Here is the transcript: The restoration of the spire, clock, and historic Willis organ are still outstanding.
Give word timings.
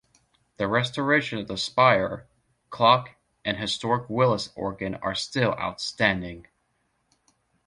The 0.57 0.67
restoration 0.67 1.37
of 1.37 1.47
the 1.47 1.57
spire, 1.59 2.25
clock, 2.71 3.11
and 3.45 3.57
historic 3.57 4.09
Willis 4.09 4.49
organ 4.55 4.95
are 4.95 5.13
still 5.13 5.53
outstanding. 5.59 6.47